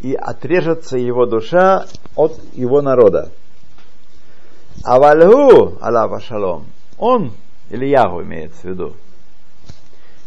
[0.00, 3.30] и отрежется его душа от его народа.
[4.84, 6.66] Авальгу, Аллаха шалом,
[6.98, 7.32] он,
[7.68, 8.94] или Ягу имеется в виду,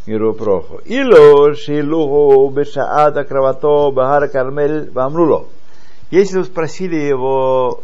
[0.05, 5.47] миру проху, ило шилуху бешаата кравато бахар кармель вамруло.
[6.11, 7.81] Если вы спросили его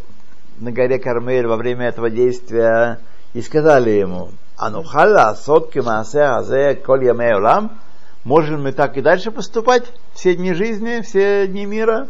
[0.59, 2.99] на горе Кармель во время этого действия
[3.33, 7.79] и сказали ему, анухалла сотки маасе азе коль улам,
[8.23, 12.07] можем мы так и дальше поступать все дни жизни, все дни мира?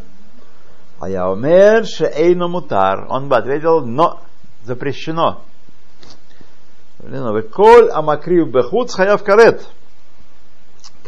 [0.99, 3.05] А я умер шеэйну мутар.
[3.09, 4.19] Он бы ответил, но
[4.65, 5.41] запрещено.
[7.53, 9.65] Коль амакрив бехуд хаяв карет.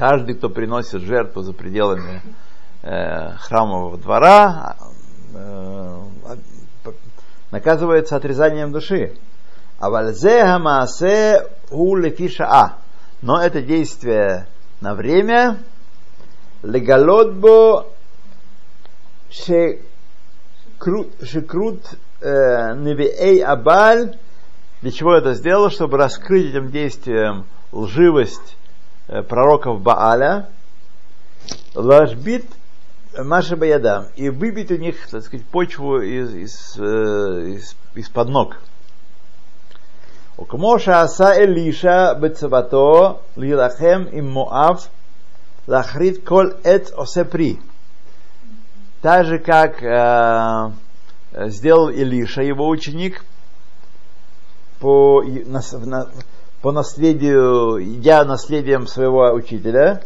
[0.02, 2.24] Каждый, кто приносит жертву за пределами
[2.82, 4.76] э, храмового двора,
[5.36, 6.02] э,
[7.52, 9.14] наказывается отрезанием души.
[9.78, 12.78] А хамаасе у лефиша
[13.22, 14.48] Но это действие
[14.82, 15.60] на время.
[16.64, 17.86] Легалотбо
[19.30, 21.14] шекрут
[22.24, 24.18] невеэй абаль.
[24.82, 28.61] Для чего это сделал, чтобы раскрыть этим действием лживость э,
[29.12, 30.48] Э, пророков Бааля,
[31.76, 32.46] ложбит
[33.12, 38.58] наши Баяда, и выбить у них, так сказать, почву из, из, э, из, из-под ног.
[40.38, 44.88] Укмоша аса Элиша бецавато лилахем им Моав
[45.68, 47.60] лахрит кол эт осепри.
[49.02, 50.72] Так же, как э,
[51.50, 53.26] сделал Илиша, его ученик,
[54.80, 56.08] по, на, на,
[56.62, 60.04] по наследию, идя наследием своего учителя,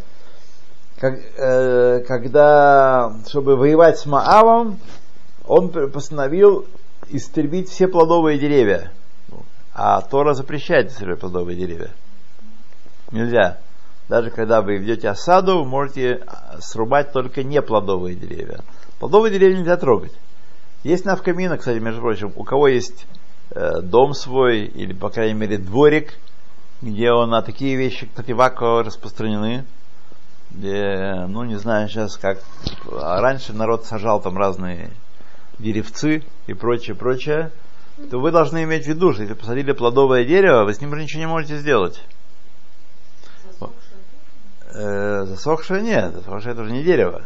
[0.97, 4.79] как, э, когда, чтобы воевать с Маавом,
[5.45, 6.65] он постановил
[7.09, 8.91] истребить все плодовые деревья.
[9.73, 11.91] А Тора запрещает истреблять плодовые деревья.
[13.11, 13.57] Нельзя.
[14.07, 18.59] Даже когда вы ведете осаду, вы можете а, срубать только не плодовые деревья.
[18.99, 20.13] Плодовые деревья нельзя трогать.
[20.83, 23.05] Есть навкамина, кстати, между прочим, у кого есть
[23.51, 26.13] э, дом свой, или, по крайней мере, дворик,
[26.81, 29.65] где он, а такие вещи, кстати, в Ако распространены,
[30.51, 32.39] где, ну, не знаю сейчас как,
[32.91, 34.91] а раньше народ сажал там разные
[35.59, 37.51] деревцы и прочее, прочее,
[38.09, 41.03] то вы должны иметь в виду, что если посадили плодовое дерево, вы с ним уже
[41.03, 42.01] ничего не можете сделать.
[44.73, 47.23] Э, засохшее нет, засохшее это уже не дерево.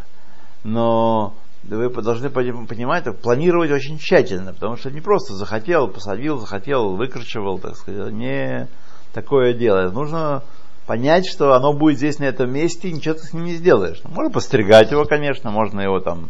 [0.63, 1.33] Но
[1.63, 7.57] вы должны пони- понимать, планировать очень тщательно, потому что не просто захотел, посадил, захотел, выкручивал,
[7.57, 8.67] так сказать, это не
[9.13, 9.89] такое дело.
[9.91, 10.43] Нужно
[10.87, 14.01] понять, что оно будет здесь на этом месте, и ничего ты с ним не сделаешь.
[14.03, 16.29] Ну, Можно постригать его, конечно, можно его там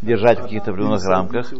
[0.00, 1.52] держать в каких-то определенных рамках.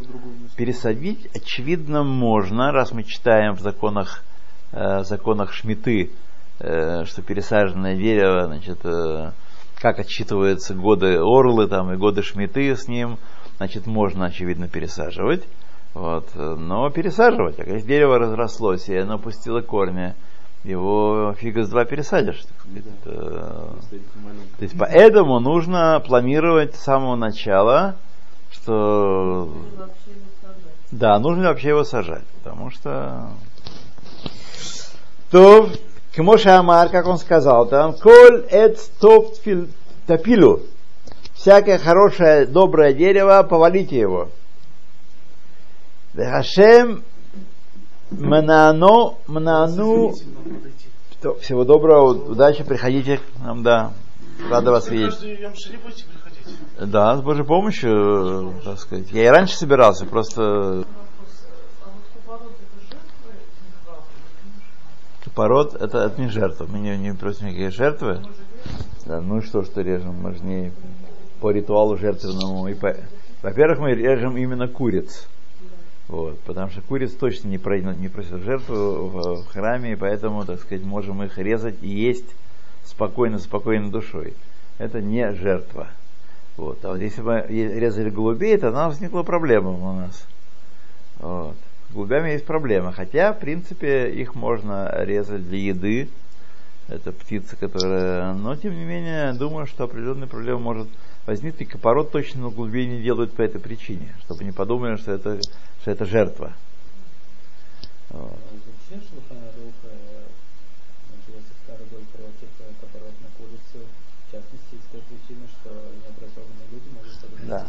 [0.56, 4.24] Пересадить, очевидно, можно, раз мы читаем в законах,
[4.72, 6.10] э, законах Шмиты,
[6.58, 9.30] э, что пересаженное дерево, значит, э,
[9.80, 13.18] как отсчитываются годы орлы там, и годы Шмиты с ним,
[13.58, 15.44] значит, можно, очевидно, пересаживать.
[15.94, 16.28] Вот.
[16.34, 20.14] э, Но пересаживать, а если дерево разрослось, и оно пустило корни,
[20.64, 22.44] его фига с два пересадишь.
[23.04, 23.66] Да.
[24.22, 24.56] Маленький.
[24.58, 27.96] То есть поэтому нужно планировать с самого начала,
[28.50, 29.52] что
[30.90, 33.30] да, нужно вообще его сажать, потому что
[35.30, 35.70] то
[36.14, 39.34] Кмоша Амар, как он сказал там, коль эт топ
[40.06, 40.60] топилу,
[41.34, 44.28] всякое хорошее, доброе дерево, повалите его.
[46.14, 47.02] Хашем
[48.18, 50.88] Манано, Манану, Извините, нам надо идти.
[51.20, 53.92] то, всего доброго, удачи, приходите к нам, да.
[54.50, 55.18] Рада вас видеть.
[56.80, 59.10] Да, с Божьей помощью, так сказать.
[59.12, 60.84] Я и раньше собирался, просто А вот
[62.14, 63.22] купорот это жертва
[65.34, 66.66] пород это, это не жертва.
[66.68, 68.22] Мы не, не просим никакие жертвы.
[69.06, 70.16] Да, ну и что, что режем?
[70.20, 70.72] Мы же не
[71.40, 72.68] по ритуалу жертвенному.
[72.68, 72.94] И по...
[73.42, 75.26] Во-первых, мы режем именно куриц.
[76.08, 78.74] Вот, потому что куриц точно не, про- не просят жертву
[79.08, 82.26] в, в храме, и поэтому, так сказать, можем их резать и есть
[82.84, 84.34] спокойно, спокойной душой.
[84.78, 85.88] Это не жертва.
[86.56, 86.84] Вот.
[86.84, 90.26] А вот если бы резали голубей, то у нас возникла проблема у нас.
[91.18, 91.56] Вот.
[91.88, 92.92] С голубями есть проблема.
[92.92, 96.08] Хотя, в принципе, их можно резать для еды.
[96.88, 98.34] Это птица, которая...
[98.34, 100.88] Но, тем не менее, думаю, что определенная проблема может
[101.26, 101.74] возникнуть.
[101.74, 104.14] И пород точно голубей не делают по этой причине.
[104.24, 105.40] Чтобы не подумали, что это,
[105.80, 106.52] что это жертва.
[108.10, 108.38] Вот.
[112.12, 113.86] Против э, копорот на курицу.
[114.28, 115.70] В частности, из той причины, что
[116.04, 117.66] необразованные люди могут подумать, Да.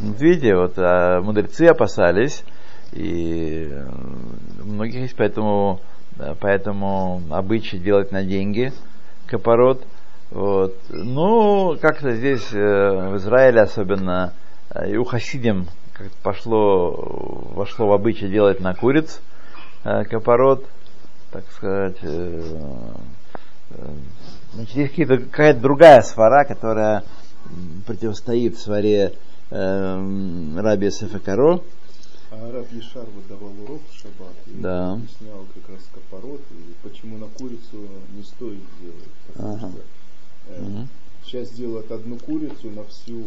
[0.00, 2.44] Вот видите, вот а, мудрецы опасались,
[2.92, 3.88] и э,
[4.62, 5.80] у многих есть поэтому,
[6.40, 8.72] поэтому обычай делать на деньги
[9.26, 9.84] копорот.
[10.34, 10.76] Вот.
[10.90, 14.34] Ну, как-то здесь э, в Израиле особенно
[14.70, 16.90] э, и у хасидим как пошло,
[17.54, 19.20] вошло в обычай делать на куриц
[19.84, 20.66] э, копорот,
[21.30, 21.98] так сказать.
[22.02, 22.42] э,
[23.70, 23.94] э,
[24.54, 24.94] Значит, есть
[25.30, 27.04] какая-то другая свара, которая
[27.86, 29.12] противостоит сваре
[29.50, 31.60] эм, Раби Сефакаро.
[32.32, 34.94] А Раб Ешар вот давал урок в шаббат и Да.
[34.94, 39.08] объяснял как раз копорот и почему на курицу не стоит делать.
[39.36, 39.58] Ага.
[39.70, 39.80] что
[40.48, 40.88] э, Мгм.
[41.24, 43.22] сейчас делают одну курицу на всю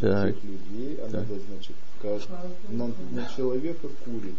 [0.00, 0.34] Так.
[0.34, 1.28] всех людей, а Так.
[1.28, 2.22] надо, значит, как
[2.70, 4.36] на, на человека курицу,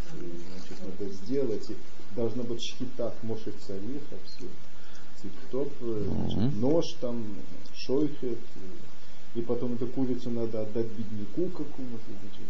[0.49, 1.75] значит, надо сделать, и
[2.15, 4.45] должна быть шхитат мошек цариха, все.
[5.21, 6.05] Тип-топ, э,
[6.35, 6.61] Мгм.
[6.61, 7.23] нож там,
[7.75, 8.39] шойхет,
[9.35, 12.47] и, и потом эту курицу надо отдать бедняку какому-то, значит,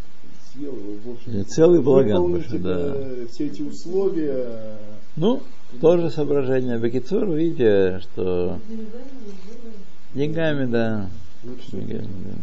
[0.51, 4.79] съел, его, в общем, И целый выполнить пошел, это, все эти условия,
[5.15, 5.41] Ну,
[5.79, 6.77] тоже соображение.
[6.77, 8.59] Бекицур, видите, что
[10.13, 11.09] деньгами, да.
[11.43, 12.35] Деньгами, да.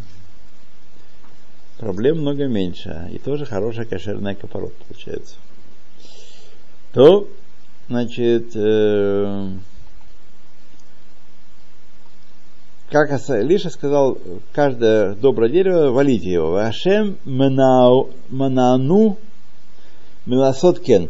[1.78, 3.08] Проблем много меньше.
[3.12, 5.36] И тоже хорошая кошерная копорот получается.
[6.92, 7.28] То,
[7.88, 9.48] значит, э,
[12.90, 14.18] как Лиша сказал,
[14.52, 16.56] каждое доброе дерево валите его.
[16.56, 19.16] Ашем манану
[20.26, 21.08] милосот кен.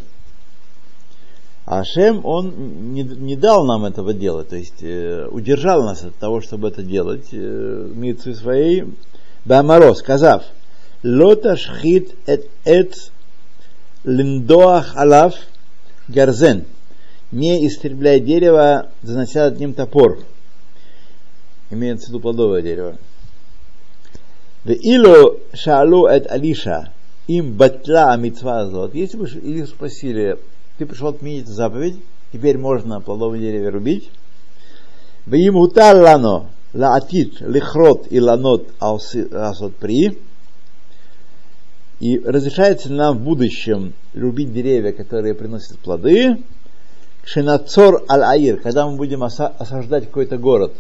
[1.67, 6.17] А Ашем, он не, не дал нам этого делать, то есть э, удержал нас от
[6.17, 8.87] того, чтобы это делать, э, митцвы своей,
[9.45, 10.45] Бамаро, сказав,
[11.03, 12.95] Лота шхит эт эт
[14.05, 15.35] линдоах алав
[16.09, 16.65] гарзен,
[17.33, 20.19] не истребляй дерево, занося над ним топор.
[21.71, 22.97] Имеется в виду плодовое дерево.
[24.65, 26.93] В илу шалу эт алиша,
[27.29, 28.95] им батла азот.
[28.95, 30.39] Если бы их спросили,
[30.81, 32.01] ты пришел отменить заповедь,
[32.33, 34.11] теперь можно плодовое дерево рубить.
[35.27, 40.19] В им лано лаатит лихрот и ланот асот при.
[41.99, 46.43] И разрешается нам в будущем рубить деревья, которые приносят плоды,
[47.25, 50.73] кшенацор аль-аир, когда мы будем оса- осаждать какой-то город.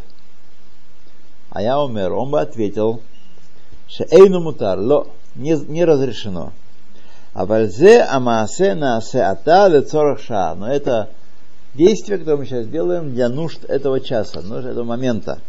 [1.51, 3.03] А я умер, он бы ответил,
[3.87, 6.55] шеэйну мутар, ло, не, не разрешено.
[7.34, 10.56] А вальзе амаасе наасе ата лецорах ша.
[10.56, 11.10] Но это
[11.74, 15.40] действие, которое мы сейчас делаем для нужд этого часа, нужд этого момента.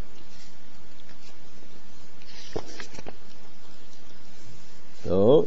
[5.03, 5.45] טוב,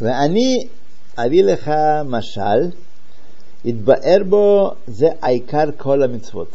[0.00, 0.68] ואני
[1.16, 1.70] אביא לך
[2.04, 2.70] משל,
[3.64, 6.52] התבאר בו זה העיקר כל המצוות.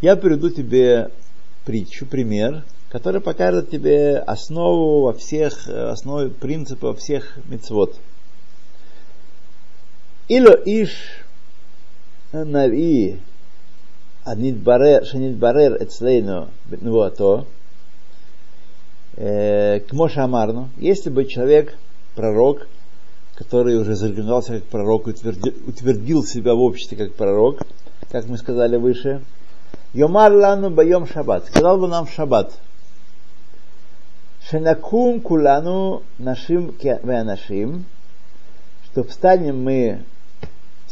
[0.00, 1.10] Я приведу тебе
[1.64, 7.96] притчу, пример, который покажет тебе основу во всех, э, основу принципа во всех мецвод.
[10.28, 11.24] Ило иш
[12.32, 13.16] нави
[15.04, 17.44] שנתברר אצלנו בתנועתו,
[19.16, 21.74] э, כמו שאמרנו, если бы человек,
[22.14, 22.68] пророк,
[23.34, 27.62] который уже зарекомендовался как пророк, утвердил, утвердил себя в обществе как пророк,
[28.10, 29.22] как мы сказали выше.
[29.94, 31.46] Йомар лану байом шаббат.
[31.46, 32.52] Сказал бы нам в шаббат.
[34.50, 36.74] Шенакум кулану нашим
[37.06, 37.84] нашим,
[38.84, 40.00] что встанем мы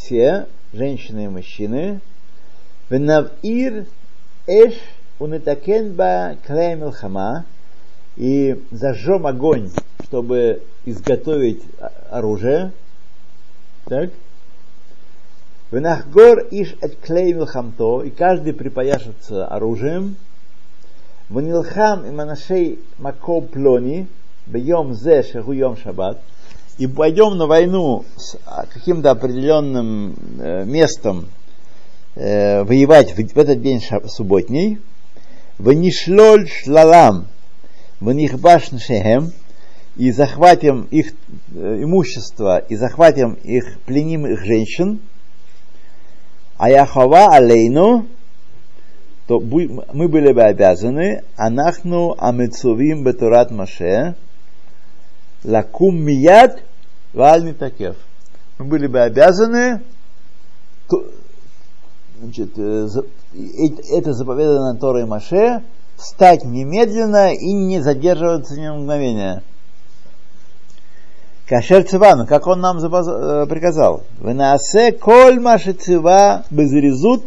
[0.03, 1.99] все, женщины и мужчины,
[2.89, 3.85] венавир
[4.47, 4.73] эш
[5.19, 7.45] унетакен ба клей милхама,
[8.17, 9.69] и зажжем огонь,
[10.03, 11.63] чтобы изготовить
[12.09, 12.71] оружие.
[13.85, 14.09] Так?
[15.71, 20.15] Венахгор иш от клей милхамто, и каждый припояшется оружием.
[21.29, 24.07] Ванилхам и манашей мако плони,
[24.47, 26.19] бьем зе шагуем шаббат,
[26.77, 28.37] и пойдем на войну с
[28.73, 31.27] каким-то определенным э, местом
[32.15, 34.79] э, воевать в, в этот день субботний.
[35.57, 37.27] Ванишлоль шлалам,
[37.99, 39.31] ванихбаш шехем,
[39.95, 41.13] и захватим их
[41.53, 45.01] э, имущество, и захватим их, пленим их женщин,
[46.57, 48.07] а Яхова алейну,
[49.27, 54.15] то мы были бы обязаны, анахну амецувим бетурат Маше,
[55.43, 56.63] лакум мияд
[57.13, 57.95] вальни такев.
[58.57, 59.81] Мы были бы обязаны
[62.21, 62.87] значит, э,
[63.91, 65.63] это заповедано Торой Маше,
[65.97, 69.43] встать немедленно и не задерживаться ни мгновения.
[71.47, 74.03] Кашер цивану, как он нам э, приказал.
[74.19, 77.25] Венасе коль маши цива безрезут,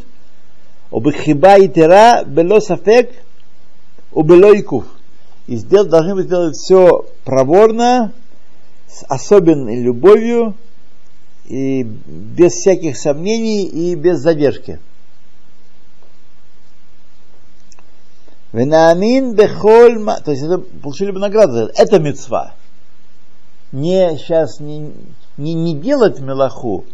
[0.91, 3.11] обхиба и тера, бело сафек,
[4.13, 4.87] убело икув.
[5.47, 8.13] И сделать, должны быть сделать все проворно,
[8.89, 10.55] с особенной любовью,
[11.45, 14.81] и без всяких сомнений и без задержки.
[18.53, 21.71] Венаамин бехоль То есть это получили бы награду.
[21.77, 22.55] Это мецва
[23.75, 24.93] не сейчас не,
[25.37, 26.85] не, не делать мелаху,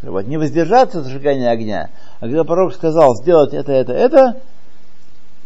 [0.00, 4.40] вот, не воздержаться от зажигания огня, а когда пророк сказал сделать это, это, это,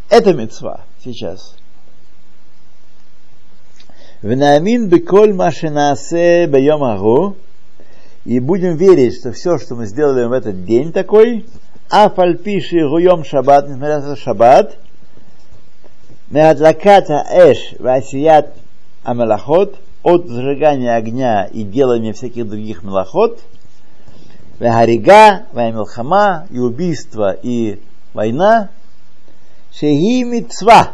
[0.09, 1.55] это мецва сейчас.
[4.23, 7.35] Венаамин беколь машинасе бейом агу,
[8.23, 11.45] и будем верить, что все, что мы сделали в этот день такой,
[11.89, 14.77] афальпиши гуем шаббат, несмотря на шаббат,
[16.29, 18.55] меадлаката эш васият
[19.03, 23.41] амелахот, от зажигания огня и делания всяких других мелоход,
[24.57, 27.81] Вагарига, Ваймилхама, и убийство, и
[28.13, 28.69] война,
[29.73, 30.93] Шеги мицва.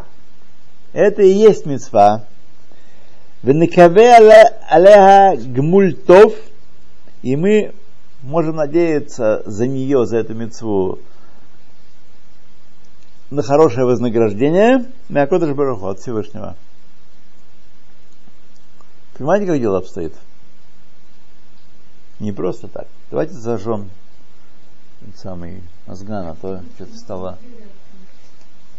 [0.94, 2.24] Это и есть мицва.
[3.42, 4.16] Венекаве
[4.68, 6.34] алеха гмультов,
[7.22, 7.74] и мы
[8.22, 11.00] можем надеяться за нее, за эту мецву,
[13.30, 16.56] на хорошее вознаграждение Мякодыш Баруху от Всевышнего.
[19.18, 20.16] Понимаете, как дело обстоит?
[22.20, 22.88] Не просто так.
[23.10, 23.90] Давайте зажжем
[25.16, 27.38] самый мозган, а то что-то стало,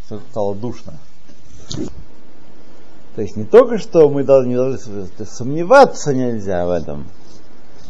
[0.07, 0.99] что стало душно.
[3.15, 4.79] То есть не только что мы должны, должны
[5.27, 7.07] сомневаться нельзя в этом.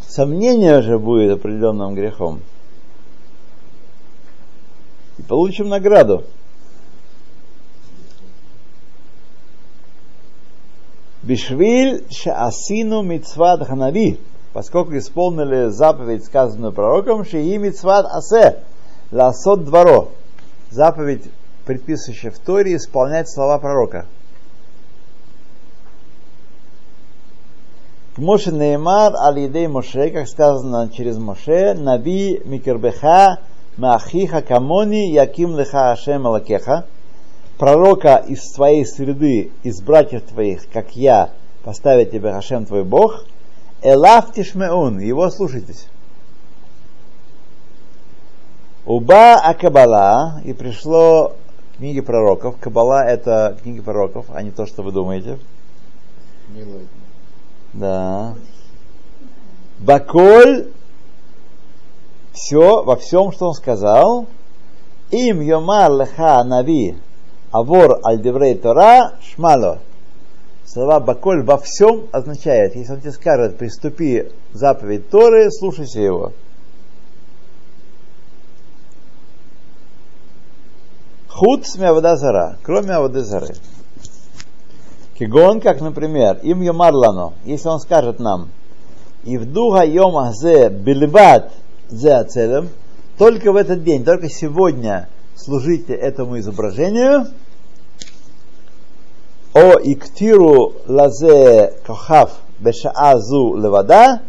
[0.09, 2.41] Сомнение же будет определенным грехом.
[5.19, 6.25] И получим награду.
[11.23, 14.19] Бишвиль шаасину мицват ханави,
[14.55, 18.65] поскольку исполнили заповедь, сказанную пророком, шии мицват асе,
[19.13, 20.09] ласот дворо,
[20.71, 21.25] заповедь,
[21.67, 24.07] предписывающая в Торе, исполнять слова пророка.
[28.21, 33.39] Моше Неймар алидей Моше, как сказано через Моше, Наби Микербеха
[33.79, 36.85] Махиха Камони Яким Леха Ашем Алакеха,
[37.57, 41.31] пророка из твоей среды, из братьев твоих, как я,
[41.65, 43.25] поставит тебе Хашем твой Бог,
[43.81, 45.89] Элав Тишмеун, его слушайтесь.
[48.85, 51.37] Уба Акабала, и пришло
[51.79, 52.59] книги пророков.
[52.61, 55.39] Кабала это книги пророков, а не то, что вы думаете.
[56.55, 56.87] Милый.
[57.73, 58.35] Да.
[59.79, 60.69] Баколь,
[62.33, 64.27] все, во всем, что он сказал,
[65.11, 66.97] им йомар леха нави,
[67.51, 69.81] Авор аль-деврей Тора шмало.
[70.65, 76.33] Слова Баколь во всем означает, если он тебе скажет, приступи заповедь Торы, слушайся его.
[81.29, 83.55] Худ с Мявадазара, кроме Авадазары.
[85.21, 88.49] Кигон, как, например, им Йомарлано, если он скажет нам,
[89.23, 91.53] и в духа Йома зе билибат
[91.91, 92.71] зе ацелем,
[93.19, 97.27] только в этот день, только сегодня– служите этому изображению.
[99.53, 104.23] О иктиру лазе кохав бешаазу левада,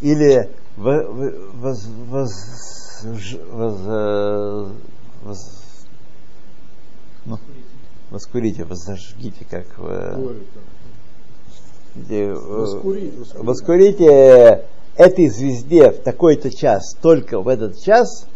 [0.00, 3.02] или во- во- воз- воз-
[3.50, 4.70] воз-
[5.24, 5.60] воз-
[7.24, 7.38] ну,
[8.14, 10.34] воскурите, возожгите, как э,
[12.08, 13.14] э, воскурить.
[13.34, 14.64] воскурите
[14.96, 18.26] этой звезде в такой-то час, только в этот час,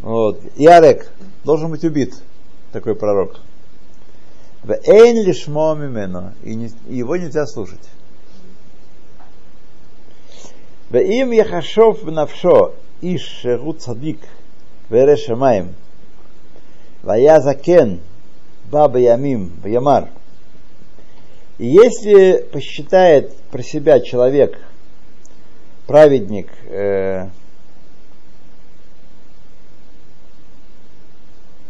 [0.00, 1.12] вот, Ярек
[1.44, 2.14] должен быть убит,
[2.72, 3.36] такой пророк.
[4.64, 7.88] Эйн лишмо мимену, и не- его нельзя слушать.
[10.92, 14.18] Им яхашов навшо иш шеру цадик
[14.90, 15.74] вере шамаем,
[17.02, 18.00] вая закен
[18.70, 20.08] баба ямим ямар.
[21.58, 24.58] И если посчитает про себя человек,
[25.86, 27.28] праведник, э,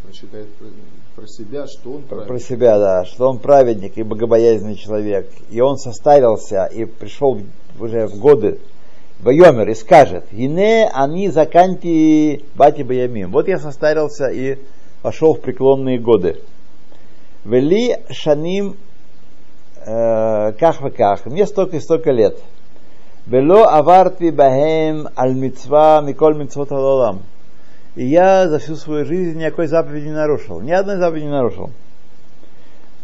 [0.04, 0.48] Прочитает
[1.16, 5.60] про, себя, что он про, про себя, да, что он праведник и богобоязненный человек, и
[5.60, 7.40] он состарился и пришел
[7.80, 8.58] уже в годы
[9.20, 13.32] Вайомер и скажет, «Ине они заканти бати баямим».
[13.32, 14.58] Вот я состарился и
[15.02, 16.40] вошел в преклонные годы.
[17.44, 18.76] Вели шаним
[19.84, 21.26] э, ках ках.
[21.26, 22.38] Мне столько и столько лет.
[23.26, 27.22] Вело аварти бахем аль мицва миколь мицвот алолам.
[27.94, 30.60] И я за всю свою жизнь никакой заповеди не нарушил.
[30.60, 31.70] Ни одной заповеди не нарушил.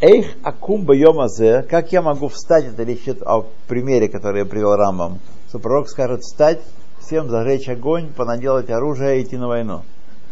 [0.01, 4.77] Эйх акум байом азе, как я могу встать, это речь о примере, который я привел
[4.77, 5.19] Рамбам,
[5.49, 6.61] что пророк скажет встать,
[7.01, 9.83] всем зажечь огонь, понаделать оружие и идти на войну.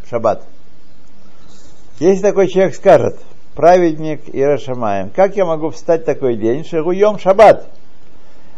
[0.09, 0.45] Шаббат.
[1.99, 3.19] Если такой человек скажет,
[3.55, 7.67] праведник и Рашамаем, как я могу встать такой день, шагуем шаббат,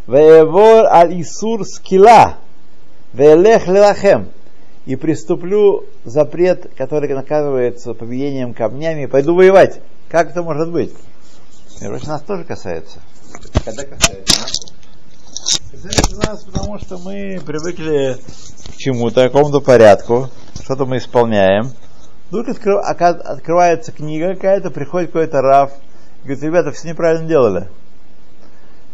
[0.08, 2.38] веевор аль исур скила,
[3.12, 4.28] веелех лилахем,
[4.86, 9.80] и приступлю запрет, который наказывается побиением камнями, и пойду воевать.
[10.08, 10.92] Как это может быть?
[11.78, 12.98] Короче, нас тоже касается.
[13.64, 14.52] Когда касается нас?
[15.70, 18.16] Касается нас, потому что мы привыкли
[18.72, 20.30] к чему-то, к какому-то порядку,
[20.60, 21.70] что-то мы исполняем.
[22.30, 25.72] Вдруг открывается книга какая-то, приходит какой-то раф,
[26.22, 27.68] и говорит, ребята, все неправильно делали.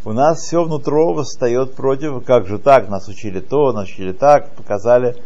[0.05, 4.51] У нас все внутри восстает против, как же так, нас учили то, нас учили так,
[4.51, 5.16] показали.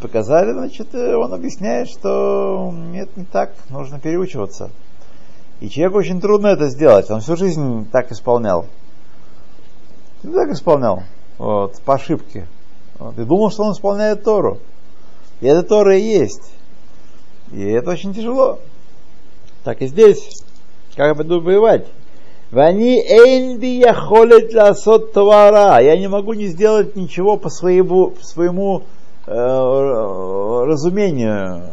[0.00, 4.70] Показали, значит, э, он объясняет, что нет, не так, нужно переучиваться.
[5.60, 7.10] И человеку очень трудно это сделать.
[7.10, 8.66] Он всю жизнь так исполнял.
[10.22, 11.02] Не так исполнял.
[11.36, 12.46] Вот, по ошибке.
[12.98, 14.58] Вот, и думал, что он исполняет Тору.
[15.40, 16.52] И это Тора и есть.
[17.52, 18.58] И это очень тяжело.
[19.64, 20.42] Так и здесь.
[20.96, 21.86] Как я пойду воевать?
[22.50, 25.82] Вани эйнби яхолет ласот товара.
[25.82, 28.84] Я не могу не сделать ничего по своему, по своему
[29.26, 29.32] э,
[30.66, 31.70] разумению.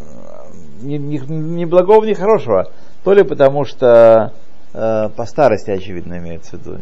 [0.82, 2.69] Ни, ни, ни благого, ни хорошего.
[3.03, 4.34] То ли потому, что
[4.73, 6.80] э, по старости, очевидно, имеется в виду.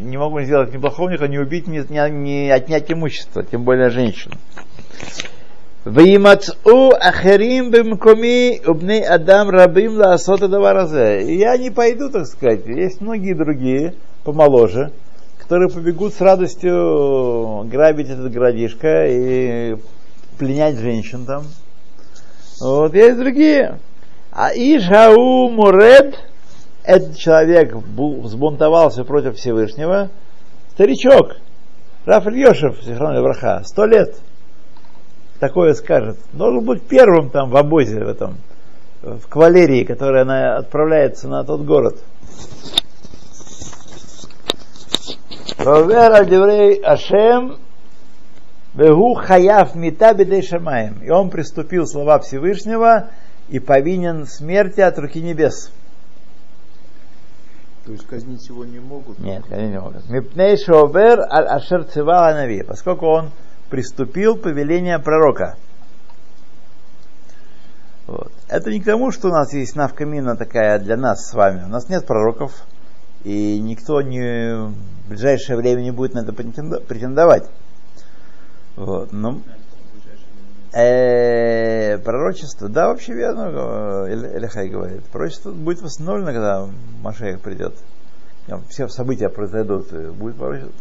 [0.00, 4.34] Не, могу сделать ни плохого, ни убить, ни, ни, ни отнять имущество, тем более женщину.
[5.86, 11.32] «Ваимацу ахерим бимкуми убней адам рабим лаасота даваразе».
[11.36, 12.66] Я не пойду, так сказать.
[12.66, 14.90] Есть многие другие, помоложе,
[15.38, 19.76] которые побегут с радостью грабить этот городишко и
[20.40, 21.44] пленять женщин там.
[22.60, 23.78] Вот есть другие.
[24.32, 26.16] А Ижау Муред,
[26.82, 30.10] этот человек взбунтовался против Всевышнего,
[30.72, 31.36] старичок,
[32.06, 34.16] Раф Ильешев, Сихрон Левраха, сто лет–
[35.46, 36.18] такое скажет.
[36.32, 38.38] Должен быть первым там в обозе, в этом,
[39.02, 42.02] в кавалерии, которая она отправляется на тот город.
[45.58, 47.58] Ровер аль-Деврей Ашем
[48.74, 51.02] Вегу хаяв мита шамаем.
[51.02, 53.08] И он приступил слова Всевышнего
[53.48, 55.70] и повинен смерти от руки небес.
[57.86, 59.20] То есть казнить его не могут.
[59.20, 60.10] Нет, они не могут.
[60.10, 62.34] Мипней шовер аль ашер цивал.
[62.66, 63.30] Поскольку он
[63.70, 65.56] приступил повеление пророка.
[68.06, 68.32] Вот.
[68.48, 71.64] Это не к тому, что у нас есть навкамина такая для нас с вами.
[71.64, 72.52] У нас нет пророков,
[73.24, 74.70] и никто не,
[75.04, 77.48] в ближайшее время не будет на это претендовать.
[78.76, 79.10] Вот.
[79.10, 79.42] Ну,
[80.72, 85.02] э, пророчество, да, вообще верно, э, Элихай говорит.
[85.06, 86.68] Пророчество будет восстановлено, когда
[87.02, 87.74] Машех придет.
[88.46, 90.72] Там Все события произойдут, будет пророчество.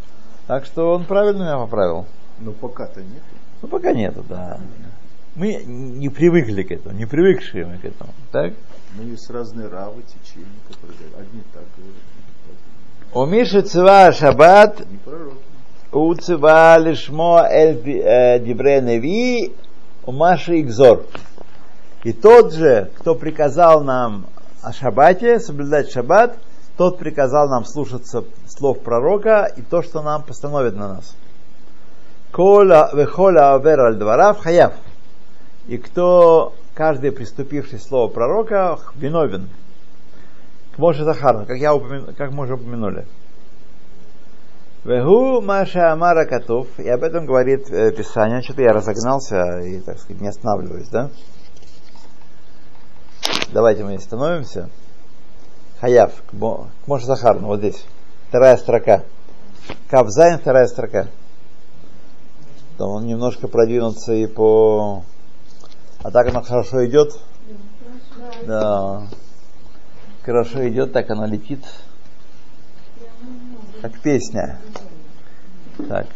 [0.46, 2.06] Так что он правильно меня поправил.
[2.40, 3.24] Но пока-то нет.
[3.62, 4.60] Ну, пока нету, да.
[5.36, 8.14] Мы не привыкли к этому, не привыкшие мы к этому.
[8.32, 8.54] Так?
[8.96, 11.10] Но есть разные равы, течения, которые.
[11.20, 12.04] Одни так говорят,
[13.14, 14.82] У Миши цива шаббат,
[15.92, 19.54] у цива лишмо эль э, дибре неви,
[20.06, 21.06] у Маши игзор.
[22.04, 24.28] И тот же, кто приказал нам
[24.62, 26.38] о шаббате, соблюдать шаббат,
[26.78, 31.16] тот приказал нам слушаться слов пророка и то, что нам постановит на нас.
[32.38, 34.74] Вехола авер аль дворав хаяв.
[35.68, 39.50] И кто, каждый приступивший слово пророка, виновен.
[40.76, 42.14] К Моше Захарну, как, я упомя...
[42.18, 43.06] как мы уже упомянули.
[44.84, 48.44] Вегу Маша Амара Катов, и об этом говорит э, Писание.
[48.44, 51.10] Что-то я разогнался и, так сказать, не останавливаюсь, да?
[53.52, 54.70] Давайте мы остановимся.
[55.80, 56.34] Хаяв, к
[56.86, 57.84] Моше Захарну, вот здесь.
[58.30, 59.04] Вторая строка.
[59.90, 61.08] Кавзайн, вторая строка.
[62.78, 65.03] Там он немножко продвинуться и по...
[66.03, 67.17] А так оно хорошо идет.
[68.45, 69.07] Да.
[70.23, 71.63] Хорошо идет, так оно летит.
[73.82, 74.59] Как песня.
[75.88, 76.07] Так.